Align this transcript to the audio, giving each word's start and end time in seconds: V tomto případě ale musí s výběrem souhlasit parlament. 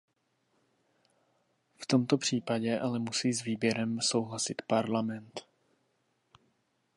V 1.77 1.85
tomto 1.85 2.17
případě 2.17 2.79
ale 2.79 2.99
musí 2.99 3.33
s 3.33 3.43
výběrem 3.43 4.01
souhlasit 4.01 4.61
parlament. 4.61 5.45